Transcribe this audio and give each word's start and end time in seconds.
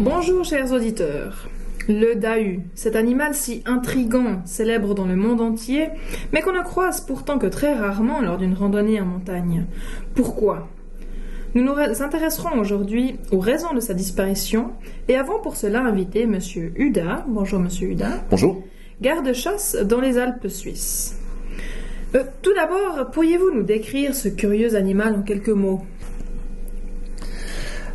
Bonjour 0.00 0.46
chers 0.46 0.72
auditeurs. 0.72 1.50
Le 1.86 2.14
Dahu, 2.14 2.60
cet 2.74 2.96
animal 2.96 3.34
si 3.34 3.62
intrigant, 3.66 4.40
célèbre 4.46 4.94
dans 4.94 5.04
le 5.04 5.14
monde 5.14 5.42
entier, 5.42 5.88
mais 6.32 6.40
qu'on 6.40 6.54
ne 6.54 6.62
croise 6.62 7.02
pourtant 7.02 7.38
que 7.38 7.46
très 7.46 7.74
rarement 7.74 8.22
lors 8.22 8.38
d'une 8.38 8.54
randonnée 8.54 8.98
en 8.98 9.04
montagne. 9.04 9.66
Pourquoi? 10.14 10.68
Nous 11.54 11.62
nous 11.62 11.74
intéresserons 12.02 12.58
aujourd'hui 12.58 13.18
aux 13.30 13.40
raisons 13.40 13.74
de 13.74 13.80
sa 13.80 13.92
disparition 13.92 14.70
et 15.08 15.16
avons 15.16 15.38
pour 15.42 15.56
cela 15.56 15.82
invité 15.82 16.24
Monsieur 16.24 16.72
Huda. 16.76 17.26
Bonjour 17.28 17.60
Monsieur 17.60 17.90
Huda. 17.90 18.24
Bonjour. 18.30 18.62
Garde-chasse 19.02 19.76
dans 19.84 20.00
les 20.00 20.16
Alpes 20.16 20.48
suisses. 20.48 21.20
Euh, 22.14 22.24
tout 22.40 22.54
d'abord, 22.54 23.10
pourriez-vous 23.10 23.50
nous 23.50 23.64
décrire 23.64 24.14
ce 24.14 24.28
curieux 24.28 24.76
animal 24.76 25.14
en 25.16 25.20
quelques 25.20 25.50
mots? 25.50 25.82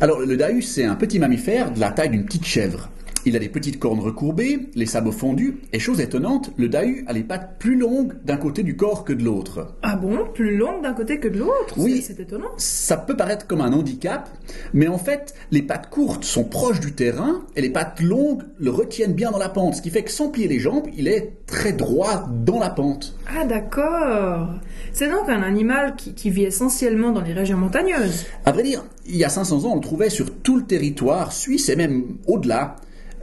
Alors, 0.00 0.20
le 0.20 0.36
dahu, 0.36 0.62
c'est 0.62 0.84
un 0.84 0.94
petit 0.94 1.18
mammifère 1.18 1.72
de 1.72 1.80
la 1.80 1.90
taille 1.90 2.10
d'une 2.10 2.24
petite 2.24 2.44
chèvre. 2.44 2.88
Il 3.28 3.36
a 3.36 3.40
des 3.40 3.50
petites 3.50 3.78
cornes 3.78 4.00
recourbées, 4.00 4.70
les 4.74 4.86
sabots 4.86 5.12
fondus, 5.12 5.58
et 5.74 5.78
chose 5.78 6.00
étonnante, 6.00 6.50
le 6.56 6.70
dahu 6.70 7.04
a 7.06 7.12
les 7.12 7.22
pattes 7.22 7.58
plus 7.58 7.76
longues 7.76 8.14
d'un 8.24 8.38
côté 8.38 8.62
du 8.62 8.74
corps 8.74 9.04
que 9.04 9.12
de 9.12 9.22
l'autre. 9.22 9.74
Ah 9.82 9.96
bon? 9.96 10.20
Plus 10.32 10.56
longue 10.56 10.82
d'un 10.82 10.94
côté 10.94 11.20
que 11.20 11.28
de 11.28 11.40
l'autre? 11.40 11.74
Oui. 11.76 12.00
C'est 12.00 12.14
c'est 12.14 12.22
étonnant. 12.22 12.48
Ça 12.56 12.96
peut 12.96 13.18
paraître 13.18 13.46
comme 13.46 13.60
un 13.60 13.74
handicap, 13.74 14.30
mais 14.72 14.88
en 14.88 14.96
fait, 14.96 15.34
les 15.50 15.60
pattes 15.60 15.90
courtes 15.90 16.24
sont 16.24 16.44
proches 16.44 16.80
du 16.80 16.92
terrain, 16.92 17.42
et 17.54 17.60
les 17.60 17.68
pattes 17.68 18.00
longues 18.00 18.44
le 18.58 18.70
retiennent 18.70 19.12
bien 19.12 19.30
dans 19.30 19.36
la 19.36 19.50
pente, 19.50 19.74
ce 19.74 19.82
qui 19.82 19.90
fait 19.90 20.04
que 20.04 20.10
sans 20.10 20.30
plier 20.30 20.48
les 20.48 20.58
jambes, 20.58 20.86
il 20.96 21.06
est 21.06 21.34
très 21.44 21.74
droit 21.74 22.30
dans 22.46 22.58
la 22.58 22.70
pente. 22.70 23.14
Ah 23.28 23.44
d'accord. 23.44 24.54
C'est 24.94 25.10
donc 25.10 25.28
un 25.28 25.42
animal 25.42 25.96
qui, 25.96 26.14
qui 26.14 26.30
vit 26.30 26.44
essentiellement 26.44 27.10
dans 27.12 27.20
les 27.20 27.34
régions 27.34 27.58
montagneuses. 27.58 28.24
À 28.46 28.52
vrai 28.52 28.62
dire, 28.62 28.86
il 29.06 29.16
y 29.16 29.24
a 29.24 29.28
500 29.28 29.66
ans, 29.66 29.72
on 29.72 29.74
le 29.74 29.82
trouvait 29.82 30.08
sur 30.08 30.32
tout 30.32 30.56
le 30.56 30.64
territoire 30.64 31.34
suisse 31.34 31.68
et 31.68 31.76
même 31.76 32.16
au-delà. 32.26 32.76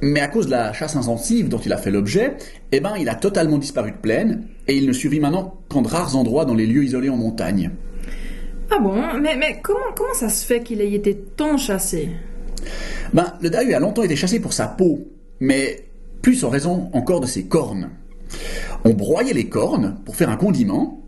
Mais 0.00 0.20
à 0.20 0.28
cause 0.28 0.46
de 0.46 0.52
la 0.52 0.72
chasse 0.72 0.96
intensive 0.96 1.48
dont 1.48 1.58
il 1.58 1.72
a 1.72 1.76
fait 1.76 1.90
l'objet, 1.90 2.36
eh 2.72 2.80
ben, 2.80 2.94
il 2.98 3.08
a 3.08 3.14
totalement 3.14 3.58
disparu 3.58 3.90
de 3.90 3.96
plaine 3.96 4.44
et 4.66 4.76
il 4.76 4.86
ne 4.86 4.92
survit 4.92 5.20
maintenant 5.20 5.58
qu'en 5.68 5.82
de 5.82 5.88
rares 5.88 6.16
endroits 6.16 6.44
dans 6.44 6.54
les 6.54 6.66
lieux 6.66 6.84
isolés 6.84 7.10
en 7.10 7.16
montagne. 7.16 7.70
Ah 8.70 8.78
bon 8.78 8.94
Mais, 9.20 9.36
mais 9.36 9.60
comment, 9.62 9.78
comment 9.96 10.14
ça 10.14 10.28
se 10.28 10.44
fait 10.44 10.62
qu'il 10.62 10.80
ait 10.80 10.92
été 10.92 11.16
tant 11.16 11.56
chassé? 11.56 12.10
Ben, 13.12 13.34
le 13.40 13.50
dahu 13.50 13.72
a 13.72 13.80
longtemps 13.80 14.02
été 14.02 14.16
chassé 14.16 14.40
pour 14.40 14.52
sa 14.52 14.68
peau, 14.68 15.08
mais 15.40 15.88
plus 16.22 16.44
en 16.44 16.50
raison 16.50 16.90
encore 16.92 17.20
de 17.20 17.26
ses 17.26 17.46
cornes. 17.46 17.90
On 18.84 18.90
broyait 18.90 19.32
les 19.32 19.48
cornes 19.48 19.96
pour 20.04 20.16
faire 20.16 20.28
un 20.28 20.36
condiment, 20.36 21.02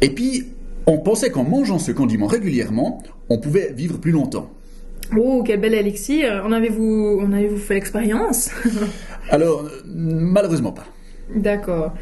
et 0.00 0.10
puis 0.10 0.48
on 0.86 0.98
pensait 0.98 1.30
qu'en 1.30 1.44
mangeant 1.44 1.78
ce 1.78 1.92
condiment 1.92 2.26
régulièrement, 2.26 3.02
on 3.30 3.38
pouvait 3.38 3.72
vivre 3.72 3.98
plus 3.98 4.12
longtemps. 4.12 4.50
Oh, 5.16 5.42
quel 5.44 5.60
bel 5.60 5.74
élixir 5.74 6.42
En 6.44 6.52
avez-vous 6.52 7.20
en 7.22 7.32
avez-vous 7.32 7.58
fait 7.58 7.74
l'expérience? 7.74 8.50
Alors, 9.30 9.68
malheureusement 9.86 10.72
pas. 10.72 10.86
D'accord. 11.34 11.92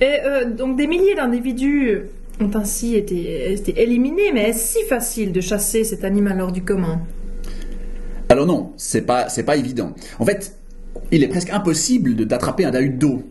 Et 0.00 0.18
euh, 0.24 0.50
donc 0.50 0.76
des 0.76 0.86
milliers 0.86 1.14
d'individus 1.14 2.02
ont 2.40 2.50
ainsi 2.54 2.94
été, 2.94 3.52
été 3.52 3.80
éliminés, 3.80 4.32
mais 4.32 4.50
est-ce 4.50 4.78
si 4.78 4.84
facile 4.84 5.32
de 5.32 5.40
chasser 5.40 5.84
cet 5.84 6.04
animal 6.04 6.40
hors 6.40 6.52
du 6.52 6.62
commun? 6.62 7.00
Alors 8.28 8.46
non, 8.46 8.72
c'est 8.76 9.02
pas, 9.02 9.28
c'est 9.28 9.44
pas 9.44 9.56
évident. 9.56 9.94
En 10.18 10.24
fait, 10.24 10.56
il 11.12 11.22
est 11.22 11.28
presque 11.28 11.50
impossible 11.50 12.26
d'attraper 12.26 12.64
un 12.64 12.70
dahu 12.70 12.90
d'eau. 12.90 13.22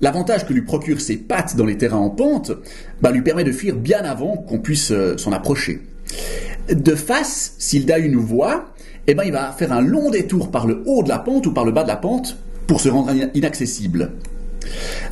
L'avantage 0.00 0.46
que 0.46 0.52
lui 0.52 0.62
procurent 0.62 1.00
ses 1.00 1.16
pattes 1.16 1.56
dans 1.56 1.66
les 1.66 1.76
terrains 1.76 1.98
en 1.98 2.10
pente 2.10 2.52
bah, 3.00 3.10
lui 3.10 3.22
permet 3.22 3.44
de 3.44 3.52
fuir 3.52 3.76
bien 3.76 4.00
avant 4.00 4.36
qu'on 4.36 4.58
puisse 4.58 4.90
euh, 4.90 5.16
s'en 5.16 5.32
approcher. 5.32 5.80
De 6.68 6.94
face, 6.94 7.54
si 7.58 7.78
le 7.78 7.84
dahu 7.84 8.08
nous 8.08 8.22
voit, 8.22 8.66
eh 9.06 9.14
ben, 9.14 9.24
il 9.24 9.32
va 9.32 9.52
faire 9.52 9.72
un 9.72 9.80
long 9.82 10.10
détour 10.10 10.50
par 10.50 10.66
le 10.66 10.82
haut 10.86 11.02
de 11.02 11.08
la 11.08 11.18
pente 11.18 11.46
ou 11.46 11.52
par 11.52 11.64
le 11.64 11.72
bas 11.72 11.82
de 11.82 11.88
la 11.88 11.96
pente 11.96 12.38
pour 12.66 12.80
se 12.80 12.88
rendre 12.88 13.12
ina- 13.14 13.28
inaccessible. 13.34 14.12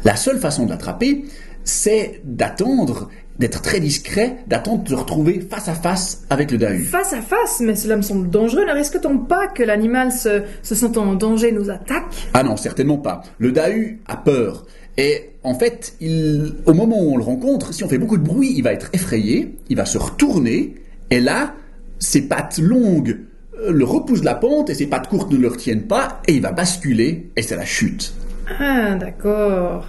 La 0.05 0.17
seule 0.17 0.39
façon 0.39 0.65
de 0.65 0.71
l'attraper, 0.71 1.25
c'est 1.65 2.21
d'attendre, 2.25 3.11
d'être 3.39 3.61
très 3.61 3.81
discret, 3.81 4.39
d'attendre 4.47 4.83
de 4.85 4.89
se 4.89 4.95
retrouver 4.95 5.41
face 5.49 5.69
à 5.69 5.75
face 5.75 6.23
avec 6.31 6.51
le 6.51 6.59
dahu. 6.59 6.85
Face 6.85 7.13
à 7.13 7.21
face, 7.21 7.61
mais 7.61 7.75
cela 7.77 7.97
me 7.97 8.03
semble 8.03 8.31
dangereux. 8.31 8.65
Ne 8.67 8.73
risque-t-on 8.73 9.19
pas 9.19 9.47
que 9.49 9.63
l'animal 9.63 10.11
se, 10.11 10.43
se 10.63 10.75
sentant 10.75 11.05
en 11.05 11.15
danger 11.15 11.53
nous 11.53 11.69
attaque? 11.69 12.05
Ah 12.33 12.43
non, 12.43 12.57
certainement 12.57 12.99
pas. 12.99 13.23
Le 13.39 13.53
dahu 13.53 14.01
a 14.07 14.17
peur. 14.17 14.67
Et 14.97 15.31
en 15.43 15.55
fait, 15.55 15.95
il, 16.01 16.55
au 16.67 16.73
moment 16.73 16.97
où 16.99 17.13
on 17.13 17.17
le 17.19 17.23
rencontre, 17.25 17.75
si 17.75 17.85
on 17.85 17.89
fait 17.89 17.99
beaucoup 17.99 18.19
de 18.19 18.25
bruit, 18.25 18.55
il 18.57 18.63
va 18.63 18.73
être 18.73 18.89
effrayé, 18.95 19.55
il 19.69 19.77
va 19.77 19.85
se 19.85 19.99
retourner, 19.99 20.75
et 21.13 21.21
là, 21.21 21.55
ses 21.99 22.23
pattes 22.23 22.57
longues 22.57 23.19
euh, 23.61 23.71
le 23.71 23.85
repoussent 23.85 24.21
de 24.21 24.25
la 24.25 24.35
pente, 24.35 24.71
et 24.71 24.75
ses 24.75 24.87
pattes 24.87 25.09
courtes 25.09 25.31
ne 25.31 25.37
le 25.37 25.49
retiennent 25.49 25.87
pas, 25.87 26.23
et 26.27 26.33
il 26.33 26.41
va 26.41 26.53
basculer, 26.53 27.31
et 27.37 27.43
c'est 27.43 27.55
la 27.55 27.67
chute. 27.67 28.15
Ah, 28.59 28.95
d'accord. 28.95 29.89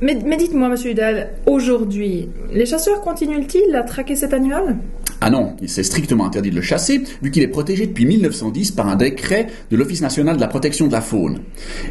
Mais, 0.00 0.16
mais 0.24 0.36
dites-moi, 0.36 0.68
monsieur 0.68 0.92
Hudal, 0.92 1.30
aujourd'hui, 1.46 2.28
les 2.52 2.66
chasseurs 2.66 3.00
continuent-ils 3.00 3.74
à 3.74 3.82
traquer 3.82 4.14
cet 4.14 4.32
animal? 4.32 4.76
Ah 5.20 5.28
non, 5.28 5.56
c'est 5.66 5.82
strictement 5.82 6.24
interdit 6.24 6.50
de 6.50 6.54
le 6.54 6.62
chasser, 6.62 7.02
vu 7.20 7.32
qu'il 7.32 7.42
est 7.42 7.48
protégé 7.48 7.88
depuis 7.88 8.06
1910 8.06 8.70
par 8.70 8.86
un 8.88 8.94
décret 8.94 9.48
de 9.72 9.76
l'Office 9.76 10.02
national 10.02 10.36
de 10.36 10.40
la 10.40 10.46
protection 10.46 10.86
de 10.86 10.92
la 10.92 11.00
faune. 11.00 11.40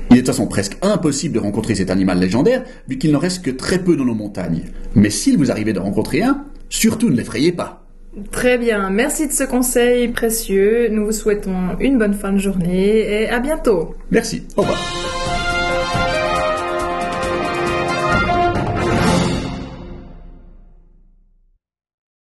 Il 0.10 0.14
est 0.14 0.22
de 0.22 0.26
toute 0.26 0.28
façon 0.28 0.48
presque 0.48 0.78
impossible 0.82 1.36
de 1.36 1.40
rencontrer 1.40 1.76
cet 1.76 1.90
animal 1.90 2.18
légendaire, 2.18 2.64
vu 2.88 2.98
qu'il 2.98 3.12
n'en 3.12 3.20
reste 3.20 3.44
que 3.44 3.52
très 3.52 3.80
peu 3.80 3.98
dans 3.98 4.06
nos 4.06 4.16
montagnes. 4.16 4.62
Mais 4.96 5.10
s'il 5.10 5.38
vous 5.38 5.52
arrivait 5.52 5.74
de 5.74 5.80
rencontrer 5.80 6.22
un, 6.22 6.46
surtout 6.70 7.10
ne 7.10 7.18
l'effrayez 7.18 7.52
pas. 7.52 7.83
Très 8.32 8.58
bien, 8.58 8.90
merci 8.92 9.28
de 9.28 9.34
ce 9.34 9.44
conseil 9.44 10.08
précieux. 10.10 10.88
Nous 10.90 11.06
vous 11.06 11.12
souhaitons 11.12 11.78
une 11.80 11.98
bonne 11.98 12.14
fin 12.14 12.32
de 12.32 12.38
journée 12.38 13.24
et 13.24 13.30
à 13.30 13.40
bientôt. 13.40 13.96
Merci, 14.12 14.44
au 14.56 14.62
revoir. 14.62 15.13